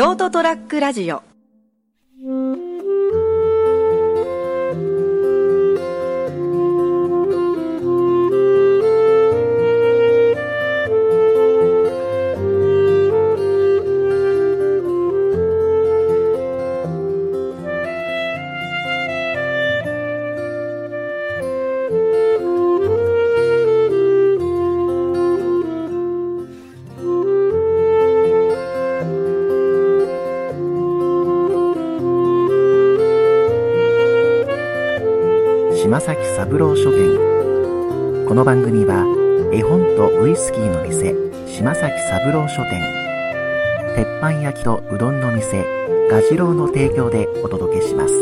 [0.00, 1.29] ショートトラックラジオ。
[36.40, 38.26] 三郎書店。
[38.26, 39.04] この番組は
[39.52, 41.14] 絵本とウイスキーの店
[41.46, 42.80] 島崎三郎書店。
[43.94, 45.66] 鉄板焼きとうどんの店
[46.10, 48.14] ガジロウの提供でお届けします。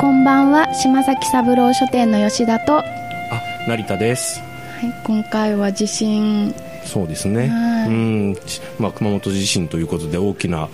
[0.00, 2.84] こんばんは島崎三郎書店の吉田と、は
[3.30, 4.40] あ成田です。
[4.82, 6.54] い、今回は地震
[6.84, 7.88] そうですね、はい。
[7.88, 8.36] うん。
[8.46, 10.68] ちまあ、熊本地震ということで大きな、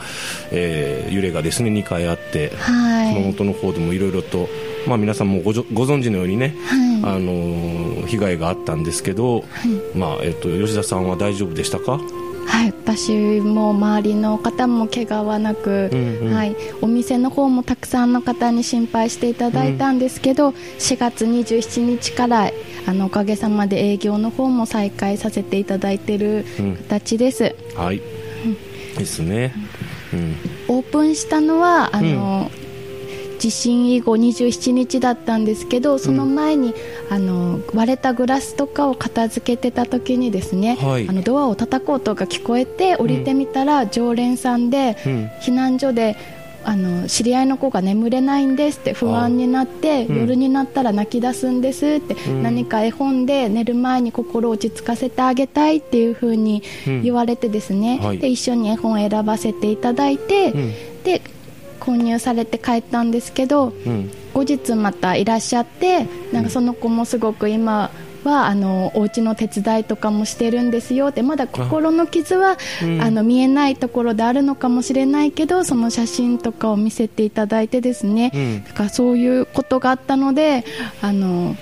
[0.50, 3.14] えー揺れがですね2回あって、はい。
[3.14, 4.48] 熊本の方でもいろいろと、
[4.86, 6.54] まあ、皆さんもごじょご存知のようにね、
[7.02, 9.44] はあのー被害があったんですけど、
[9.94, 12.00] まあえっと吉田さんは大丈夫でしたか？
[12.48, 16.34] はい、私も周りの方も怪我はなく、うんうん。
[16.34, 22.50] はい、お店の方もたくさんの方に心配していただいたんですけど、4月27日から
[22.86, 26.76] あのおかげさまで営業の方も再開させていただいているうん。
[26.76, 28.00] 形です、はい、
[28.96, 29.54] ですね、
[30.12, 30.36] うん。
[30.68, 32.50] オープンしたのはあの、
[33.38, 36.74] 地震以後27日だったんですけどその前に、
[37.10, 41.08] あの割れたグラスとかを片付けてた時にですね、はい。
[41.08, 45.30] あのドアを叩く音が聞こえて降りてみたら、常連さんで、うん。
[45.40, 46.16] 避難所で
[46.64, 50.16] あの知り合いの子が眠れないんですって不安になって、うん。
[50.20, 52.42] 夜になったら泣き出すんですって、ん。
[52.42, 57.02] 何か絵本で寝る前に心を落ち着かせてあげたいっていう風にうん。
[57.02, 58.18] 言われてですね、はい。
[58.18, 60.72] で一緒に絵本を選ばせていただいて、うん。
[61.04, 61.22] で
[61.88, 64.10] 購入されて帰ったんですけどうん。
[64.34, 67.90] 後日またいらっしゃってなんかその子もすごく今
[68.24, 73.00] はあのお家の手伝いとかもしてるんですよってまだ心の傷はうん。
[73.00, 78.64] あの見えないところであるのかもしれないけどその写真とかを見せていただいてですね、うん。
[78.64, 80.64] だからそういうことがあったので
[81.00, 81.56] あの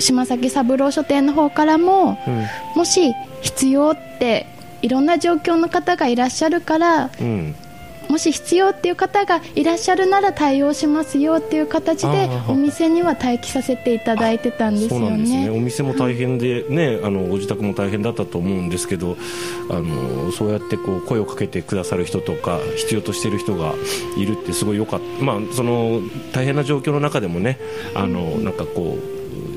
[0.00, 2.46] 島崎三郎書店の方からも、うん。
[2.76, 4.46] もし必要って
[4.82, 7.54] いろんな状況の方がいらっしゃるからうん
[8.08, 15.50] もし必要っていう方がいらっしゃるなら対応しますよっていう形でお店には待機させていただいてたんですそうよなんですね、ね。
[15.50, 19.16] お店も大変で、ねあのご自宅も大変だったと思うんですけど
[19.70, 23.74] あのそうやってこう声をかけてくださる人とか必要としている人が
[24.16, 26.00] いるってすごいよかった、まあ、その
[26.32, 27.58] 大変な状況の中でもね
[27.94, 28.98] あのなんかこ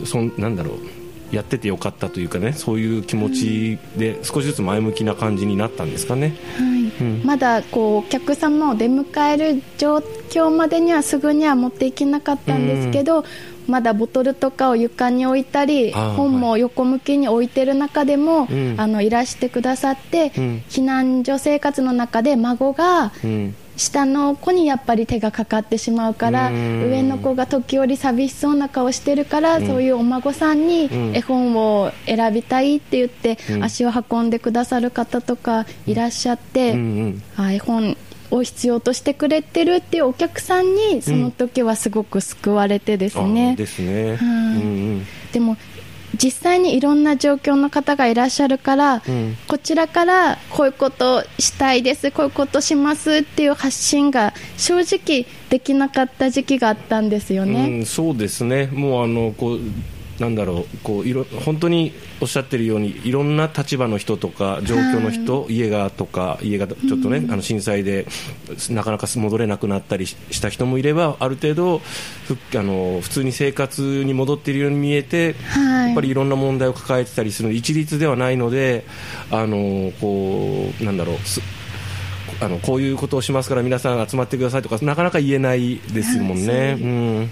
[0.04, 6.36] うそんなんだろうやっててよかったというかねそういう気持ちで少しずつ前向きな感じになったんですかね。
[6.58, 6.71] はい
[7.02, 7.22] うん。
[7.26, 9.98] まだこうお客様を出迎える状
[10.30, 13.26] 況までにはすぐには持っていけなかったんですけど、
[13.68, 18.76] まだボトルとかを床に置いたり本も横向きに置いてる中でも、うん。
[18.78, 20.64] あのいらしてくださって、うん。
[20.70, 26.90] 避難所生活の中で孫がうん下の子にやっぱり手がかかってしまうからうん。
[26.90, 29.68] 上の子が時折寂しそうな顔してるから、うん。
[29.68, 31.16] そういうお孫さんにうん。
[31.16, 33.64] 絵本を選びたいって言って、うん。
[33.64, 37.24] 足を運んでくださる方とかいらっしゃって、うん。
[37.52, 37.98] 絵本
[38.32, 44.16] を必要としてくれてるっていうお客さんにその時はすごく救われてですあね、ですね。
[44.16, 44.18] はい。
[44.18, 44.66] うんう
[44.98, 45.08] ん。
[45.32, 45.58] でも
[46.16, 57.80] 実際にいろんな状況の方がいらっしゃるから、うんこちらからこういうことしたいですこういうことしますっていう発信が正直できなかった時期があったんですよね。
[57.80, 59.60] うん、そうですね、もうあのこう
[60.22, 68.06] なんだろうこういろ本当におっしゃってるようにいろんな立場の人とか状況の人、家がとか家がちょっとね、あの震災で
[68.70, 75.88] なかなか戻れなくなったりしした人もいればある程度ふあの普通に生活に戻っているように見えて、はい。
[75.88, 78.86] やっぱりいろんな問題を抱えてたりする一律ではないので
[79.32, 81.42] あのこうなんだろうす
[82.40, 86.54] あのこういうことをしますから皆さん集まってくださいとかなかなか言えないですもんね。
[86.54, 87.32] はいうん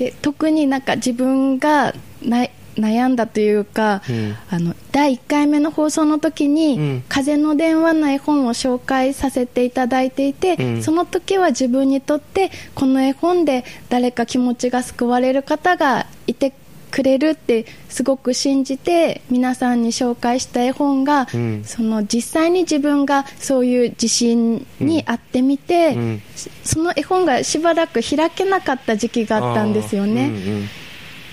[0.00, 4.36] で特になんか自分がな悩んだというか、うん。
[4.48, 7.04] あの第1回目の放送の時に、うん。
[7.06, 10.82] 風の電話の絵本を紹介させていただいていて、うん。
[10.82, 16.54] その時は自分にとってこの絵本で誰か気持ちが救われる方がいて
[16.90, 21.64] くれるってすごく信じて皆さんに紹介した絵本が、うん。
[21.64, 26.22] その実際に自分がそういう地震に遭ってみて、うん。
[26.64, 30.26] その絵本がしばらく開けなかった時期があったんですよね。
[30.26, 30.68] うんうん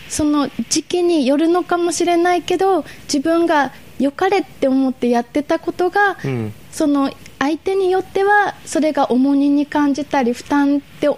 [0.09, 6.54] その時期によるのかもしれないけど自分が良かれって思ってやってたことが、うん。
[6.71, 11.09] その相手によってはそれが重荷に感じたり負担って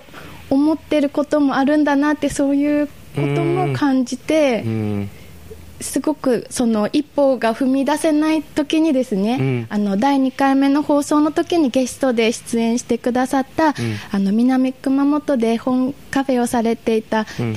[0.49, 2.89] 思ってることもあるんだなってそういう
[3.19, 5.09] ことも感じてうん
[5.81, 9.67] すごくその一歩が踏み出せない時にですね、うん。
[9.69, 17.55] あの第2回目の放送の時にゲストで出演してくださった、あの南熊本で絵本カフェをされていた、うん。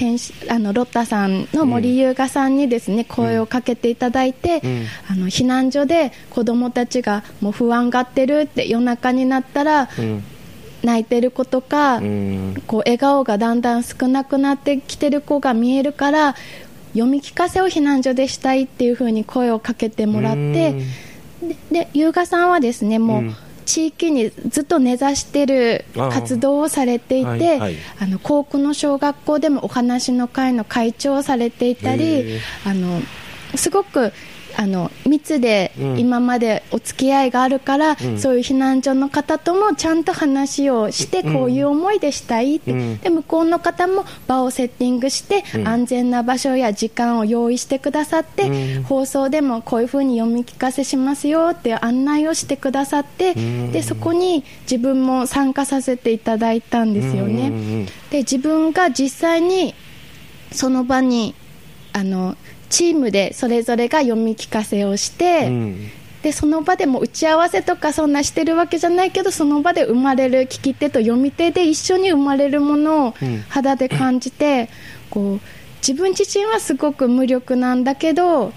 [0.48, 4.86] あのロッタさんの森優雅さんにですね、声をかけていただいて、うん。
[5.10, 10.24] あの避難所で子どもたちがもう不安がってるって夜中になったらうん
[10.82, 12.62] 泣いてる子とか、うん。
[12.66, 16.34] こう笑顔がだんだん少なくなってきてる子が見えるから
[16.92, 20.74] 読み聞かせを避難所でしたいっていう風に声をかけてもらって
[21.40, 23.36] でで優雅さんはですねもう、うん。
[23.64, 26.08] 地域にずっと根ざしてるああ。
[26.10, 27.76] 活動をされていて、はいはい。
[28.00, 32.40] あの校区の小学校でもお話の会の会長をされていたへりえ。
[32.66, 33.00] あの
[33.54, 34.12] すごく
[34.56, 35.98] あの密でうん。
[35.98, 38.18] 今までお付き合いがあるから、うん。
[38.18, 41.34] そういう避難所の方ともちゃんと話をして、うん。
[41.34, 42.98] こういう思いでしたいって、うん。
[42.98, 45.68] で向こうの方も場をセッティングして、うん。
[45.68, 48.82] 安全な場所や時間を用意してくださって、うん。
[48.84, 53.72] 放送でもこういうふうに読み聞かせしますよって案内をしてくださって、ん。
[53.72, 57.86] でそこに自分も参加させていただいたんですよね。
[58.10, 59.74] で自分が実際に
[60.50, 61.34] その場に
[61.92, 62.36] あの
[62.72, 65.90] チームでそれぞれが読み聞かせをして、うん。
[66.22, 73.44] でその場でも打ち合わせとかそんなしてるわけじゃないけどその場で生まれる聞き手と読み手で一緒に生まれるものをうん。
[73.48, 74.70] 肌で感じて、
[75.10, 75.40] こう
[75.86, 78.52] 自分自身はすごく無力なんだけど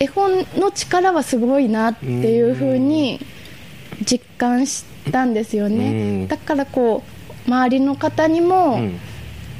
[0.00, 3.20] 絵本の力はすごいなっていうふうに
[4.04, 6.28] 実感したんですよね、うん。
[6.28, 7.04] だからこ
[7.46, 9.00] う周りの方にも、うん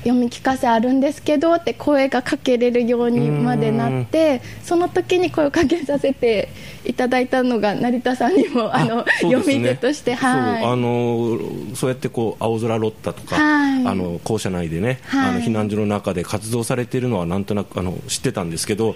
[0.05, 6.51] 読み聞かせあるんですけどって声がかけれるようにまでなってその時に声をかけさせて
[6.85, 9.05] いただいたのが成田さんにもあのね。
[9.23, 10.63] 読み手としてはい。
[10.63, 13.87] そうあのそうやってこう青空ロッタとか、はい。
[13.87, 15.31] あの校舎内でね、はい。
[15.31, 18.95] あの避難所の中で活動されているのはなんとなくあの知ってたんですけど、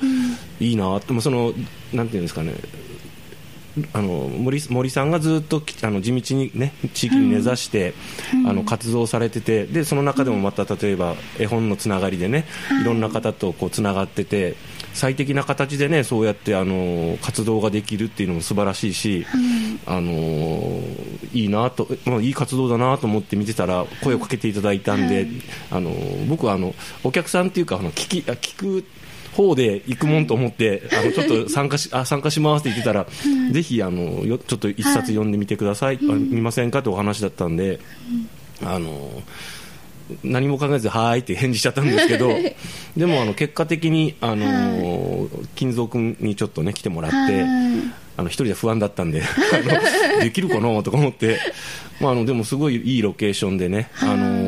[0.60, 1.52] いいなってその
[1.92, 2.52] なんていうんですかね
[3.92, 7.94] あの森森さんがずっときあの地道に、ね、地域に根ざして、
[8.46, 12.44] あの活動されててでその中でもまた例えば絵本のつながりでね、
[12.80, 14.56] い、ろんな方とこうつながってて
[14.94, 19.26] 最適な形でねそうやってあの活動ができるっていうのも素晴らしいし、
[19.86, 20.82] あの
[21.32, 25.26] いいなと、まあ、いい活動だなと思って見てたら声をかけていただいたんで、
[25.70, 25.90] あの
[26.28, 26.74] 僕はあの
[27.04, 28.84] お客さんっていうかあの聞きあ聞く
[29.34, 33.06] 方で行くもんと思って、あのちょっと参加しあ参加しますって言ってたら、
[33.52, 36.82] ぜひあのよちょっと一冊読んでみてください、あ見ませんか？
[36.82, 37.80] とお話だったんで、
[38.62, 39.22] あの
[40.24, 42.30] 何も考えず、はーいって返事しちゃったんですけど、
[42.96, 48.08] でもあの結果的に、あの金蔵君にちょっとね、来てもらって、はい。
[48.16, 49.22] あの一人で不安だったんで、
[50.20, 50.82] できるかな？
[50.82, 51.38] とか思って、
[52.00, 54.47] まあ、あのでもすごいいいロケーションでね、あの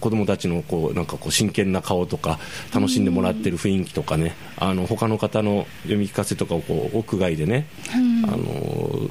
[0.00, 2.38] 子供たちのこうなんかこう真剣な顔とか、
[2.74, 7.96] 楽しんでもらってる雰囲気とかね、あの他の方の読み聞かせとかをこう屋外でね、あ
[8.36, 9.10] の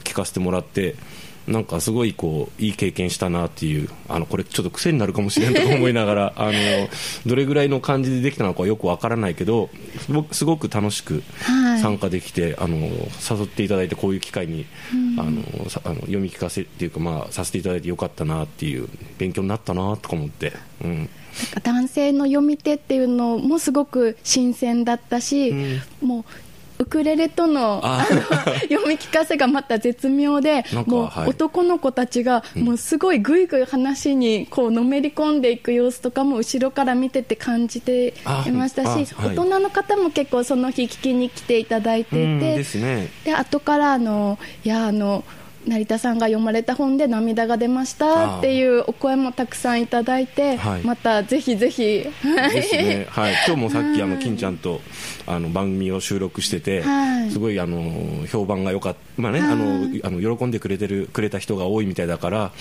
[0.00, 0.96] 聞かせてもらって。
[1.50, 6.52] なんかすごいこういい経験したなっていうあのこれちょっと癖になるかもしれんとか思いながら あの
[7.26, 9.68] どれぐらいの感じでできたのかよくわからないけど
[10.06, 14.66] すごすごく楽しくはい参加できて、あの誘っていただいてこういう機会に、
[15.18, 21.08] あのさあの読み聞かせっていうか、まあ、させていただいてよかったなっていう勉強になったなとか思って、うん、
[21.62, 25.54] 男性の読み手っていうのもすごく新鮮だったし、
[26.00, 26.24] もう
[26.80, 31.28] ウクレレとのああの読み聞かせがまた絶妙でもうはい。
[31.28, 38.14] 男の子たちがもうすごいぐいぐい話にこうのめり込んでいく様子とかも後ろから見てて感じて
[38.46, 39.36] いましたし、あはい。
[39.36, 43.08] 大人の方も結構その日聞きに来ていただいていて、うんですね。
[43.24, 45.24] で後からあのいやあの
[45.66, 50.82] 成田さんが読まれた本で涙が出ましたっていうお声もたくさんいただいて、はい。
[50.82, 54.80] またぜひぜひ、はいですね、はい、 今日もさっきあの金ちゃんと
[55.26, 57.30] あの番組を収録してて、はい。
[57.30, 62.52] すごいあの評判が良かった、まあね、あのあの喜んでくれてるくれた人が多いみたいだから、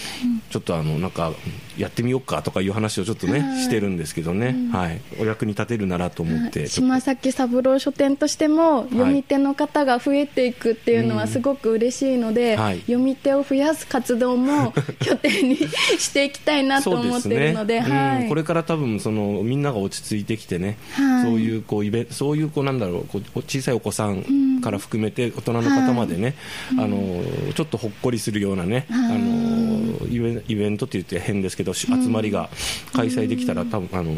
[0.50, 1.32] ちょっとあのなんか
[1.77, 17.89] やってみようかとかいう話をちょっとね、してるんですけどね、はい、お役に立てるならと思って、島崎三郎書店としても読み手の方が増えていくっていうのはすごく嬉しいので、はい読み手を増やす活動も 拠点にしていきたいなと思ってるので、ね。
[17.89, 18.24] はい。
[18.24, 21.24] うんこれから多分そのみんなが落ち着いてきてね、はい。
[21.24, 26.36] そういうこうイベそういうこうなんだろうこう小さいお子さんから含めて大人の方までね、
[26.77, 27.24] あの
[27.55, 29.15] ちょっとほっこりするようなね、はい。
[29.15, 32.50] あのイベンイベントって言って変ですけど、し集まりが
[32.93, 34.13] 開催できたら多分あの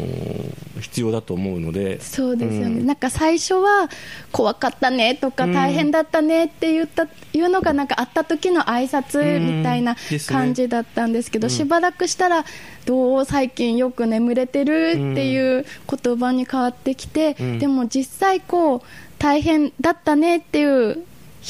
[0.80, 2.00] 必要だと思うので。
[2.00, 2.86] そうですよね、うん。
[2.86, 3.88] なんか最初は
[4.30, 5.52] 怖かったねとかうん。
[5.52, 9.96] 大変だったねって言った、いうのがなんか会った時の挨拶みたいな
[10.28, 12.44] 感じだったんですけど、しばらくしたら
[12.84, 17.58] どう最近よく眠れてるっていう言葉に変わってきて、うん。
[17.58, 18.82] でも実際こう
[19.18, 21.04] 大変だったねっていう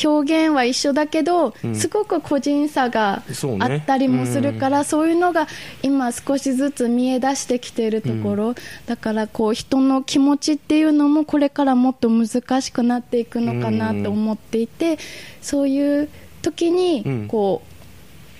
[0.04, 1.74] 表現は一緒だけど、うん。
[1.74, 5.48] すごく個人差がそうねあったりもするから、そういうのが
[5.82, 8.54] 今少しずつ見え出してきているところ、
[8.86, 14.98] だからこう人の気持ちっていうのもこれからもっと難しくなっていくのかなと思っていて、
[15.42, 16.08] そういう
[16.42, 16.74] 時うん。
[17.22, 17.72] にこう、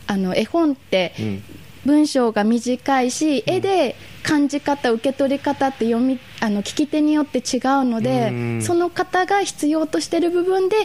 [0.07, 1.43] あの絵本ってうん。
[1.85, 8.63] 文章が短いし、絵で感じ方、受け取り方って読みあの聞き手によって違うので、うん。
[8.63, 10.77] その方が必要としている部分で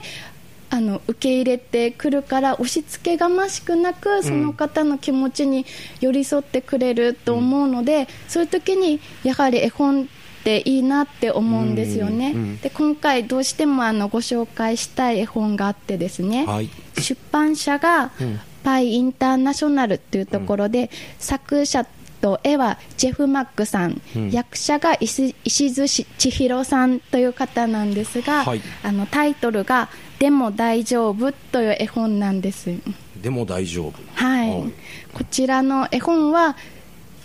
[0.70, 5.66] あの受け入れてくるから押し付けがましくなくその方の気持ちに
[6.02, 10.06] 寄り添ってくれると思うので、そういう時にやはり絵本っ
[10.44, 12.32] ていいなって思うんですよね。
[12.32, 12.38] うん。
[12.38, 12.58] うん。
[12.58, 16.70] で今回どうしてもあのご紹介したい絵本があってですね、はい
[17.02, 18.40] 出版社がうん。
[18.64, 20.90] パイインターナショナルというところで、
[21.20, 21.86] 作者
[22.20, 24.30] と絵はジェフ・マックさん、うん。
[24.30, 28.62] 役者が石石津千尋さんという方なんですが、はい。
[28.84, 29.88] あのタイトルが
[30.20, 32.74] 「でも大丈夫」という絵本なんです。
[33.22, 33.94] でも大丈夫。
[34.16, 34.74] はい、はい。
[35.14, 36.58] こちらの絵本は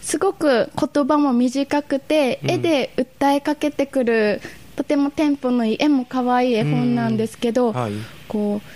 [0.00, 2.50] すごく言葉も短くて、うん。
[2.52, 4.40] 絵で訴えかけてくる
[4.76, 7.92] とてもテンポのいい絵も可愛い絵本なんですけど、はい。
[8.28, 8.68] こう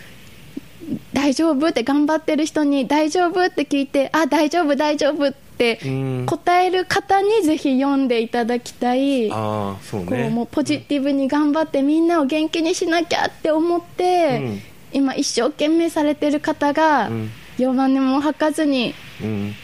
[1.17, 6.27] 大丈夫って頑張ってる人に大丈夫って聞いてあ大丈夫大丈夫ってうん。
[6.27, 14.63] 答える方にぜひ読んでいただきたい、ああそうこうねもうポジティブに頑張ってみんなを元気にしなきゃって思って、うん。
[14.93, 17.31] 今一生懸命されてる方が、うん。
[17.57, 19.55] 弱音も吐かずにうん。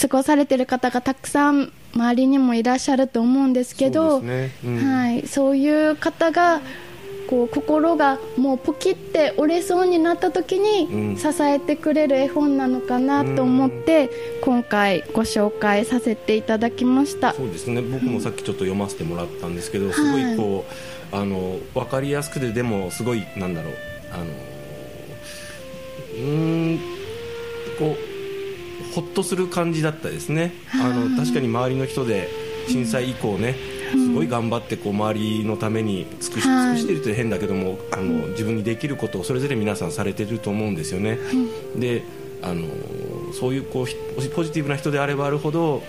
[0.00, 4.78] 過ごされてる方がたくさん周りにもいらっしゃると思うんですけどそううん。
[4.78, 6.62] はい、そういう方が
[7.28, 11.14] こう心がもうポキって折れそうになった時うん。
[11.14, 14.10] に支えてくれる絵本なのかなと思って
[14.42, 17.34] 今回ご紹介させていただきました。
[17.34, 17.82] そうですね。
[17.82, 20.64] 僕もさっきちょっと読ませてもらったんですけど、すごいこ
[21.12, 23.74] うあの分かりやすくてでもすごいなんだろう。
[24.12, 26.78] あのうーん
[27.78, 27.96] こ
[28.90, 30.52] うほっとする感じだったですね。
[30.72, 30.88] あ。
[30.88, 32.28] の確かに周りの人で
[32.68, 33.56] 震災以降ね、
[33.94, 36.76] すごい頑張ってこう周りのために尽くしはい。
[36.76, 41.18] 尽くしてると変だけどもあの自分にできることをそれぞれ皆さんされてると思うんですよね。
[41.76, 42.02] で
[42.42, 42.68] あの
[43.32, 43.96] そういうこうひ
[44.28, 45.82] ポジティブな人であればあるほど、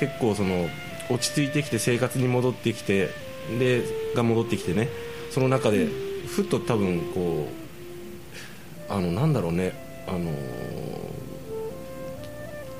[0.00, 0.68] 結構その
[1.08, 3.10] 落ち着いてきて生活に戻ってきて
[3.58, 3.82] で
[4.14, 4.88] が戻ってきてね
[5.30, 5.86] その中で
[6.26, 7.48] ふっと多分こ
[8.88, 9.72] うあのなんだろうね
[10.08, 10.32] あの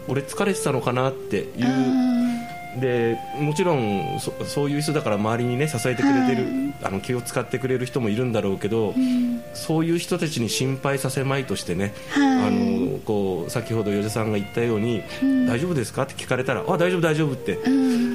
[0.08, 2.29] 俺疲れてたのかなっていう
[2.78, 8.94] でもちろんそそういう人だから周りにね支えてくれてる、あの気を使ってくれる人もいるんだろうけど、
[9.54, 12.46] そういう人たちに心配させまいとしてね、はい。
[12.46, 15.02] あのこう先ほど与田さんが言ったように、
[15.48, 16.04] 大丈夫ですか？
[16.04, 17.58] って聞かれたらあ大丈夫大丈夫って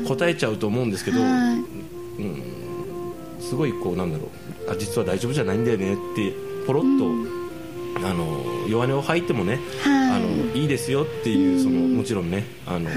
[0.08, 3.44] 答えちゃうと思うんですけど、はい。
[3.44, 4.26] すごいこうなんだろ
[4.68, 4.72] う。
[4.72, 6.34] あ実は大丈夫じゃないんだよねって
[6.66, 10.10] ポロッと、あの弱音を吐いてもね、はい。
[10.16, 12.90] あのいいですよっていうそのもちろんねあの、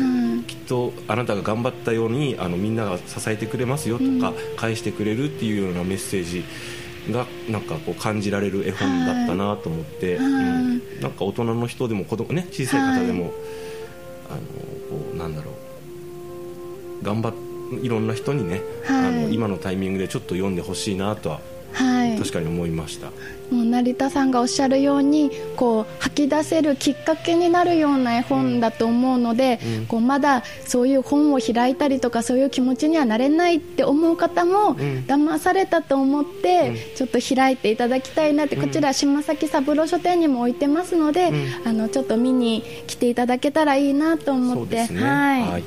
[0.45, 6.45] きっとあなたが頑張ったようにあのみんなが支えてくれますよとか、返してくれるっていうようなメッセージ
[7.12, 11.00] がなんかこう感じられる絵本だったなと思って、うん。
[11.00, 13.33] なんか大人の人でも子供ね小さい方でも、
[14.31, 14.41] あの
[14.91, 17.05] こうなんだろう。
[17.05, 17.35] 頑張っ
[17.83, 19.07] いろんな人にね、はい。
[19.09, 21.41] あの今のタイミングでちょっと読んでほしいなとは
[21.73, 22.19] はい。
[22.19, 23.11] 確かに思いました。
[23.51, 29.59] もう成田さんがおっしゃるようにこう吐き出せるきっかけになるような絵本だと思うので、
[29.89, 41.33] こうまだそういう本を開いたりとかそういう気持ちにはなれないって思う方も、騙されたと思って、ちょっと開いていただきたいなって、こちら島崎三郎書店にも置いてますので、
[41.65, 44.89] あのちょっと見に来ていただけたらいいなと思って。
[44.89, 45.01] ね。
[45.01, 45.43] はい。
[45.53, 45.65] はい。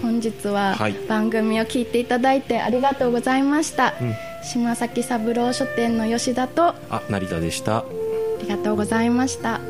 [0.00, 0.94] 本日ははい。
[1.08, 7.84] 番組を聞いていただいてありがとうございました、うん島崎三郎書店の吉田とああ成田でした。
[8.42, 9.60] りがとうございました。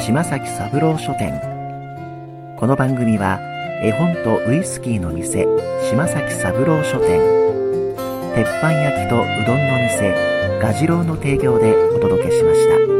[0.00, 1.40] 島崎三郎書店。
[2.56, 3.40] この番組は
[3.82, 5.46] 絵本とウイスキーの店
[5.90, 7.42] 島崎三郎書店。
[8.34, 12.91] 鉄板焼きとうどんの店ラジロウの提供でお届けしました。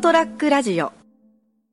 [0.00, 0.99] トトラックラジオ。